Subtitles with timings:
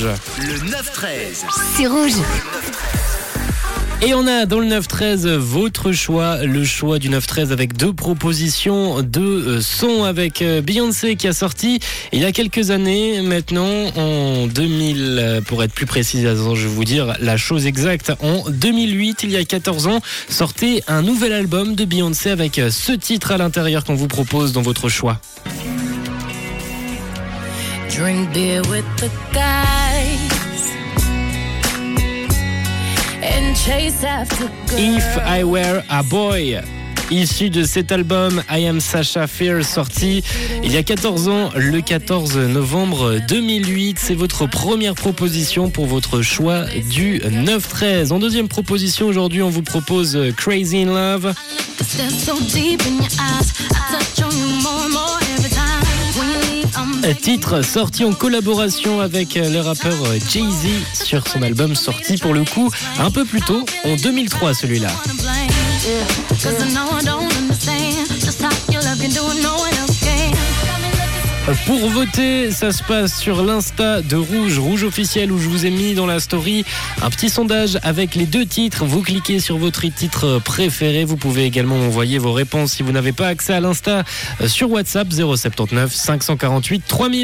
[0.00, 0.14] Rouge.
[0.38, 1.44] Le 9-13.
[1.76, 2.12] C'est rouge.
[4.02, 9.02] Et on a dans le 9-13 votre choix, le choix du 9-13 avec deux propositions
[9.02, 11.80] de euh, sons avec euh, Beyoncé qui a sorti
[12.12, 16.54] il y a quelques années maintenant, en 2000 euh, pour être plus précis, je vais
[16.54, 21.34] vous dire la chose exacte, en 2008, il y a 14 ans, sortait un nouvel
[21.34, 25.20] album de Beyoncé avec ce titre à l'intérieur qu'on vous propose dans votre choix.
[28.00, 29.10] Drink beer with the
[34.78, 35.18] If.
[35.26, 36.60] I Were a Boy.
[37.10, 40.22] Issu de cet album I Am Sasha Fierce sorti
[40.62, 43.98] il y a 14 ans, le 14 novembre 2008.
[43.98, 48.12] C'est votre première proposition pour votre choix du 9-13.
[48.12, 51.34] En deuxième proposition, aujourd'hui, on vous propose Crazy in Love.
[57.22, 59.94] Titre sorti en collaboration avec le rappeur
[60.30, 64.90] Jay-Z sur son album sorti pour le coup un peu plus tôt, en 2003 celui-là.
[71.66, 75.70] Pour voter, ça se passe sur l'Insta de Rouge, Rouge officiel, où je vous ai
[75.70, 76.64] mis dans la story
[77.02, 78.84] un petit sondage avec les deux titres.
[78.84, 81.04] Vous cliquez sur votre titre préféré.
[81.04, 84.04] Vous pouvez également envoyer vos réponses si vous n'avez pas accès à l'Insta
[84.40, 87.18] euh, sur WhatsApp 079 548 3000.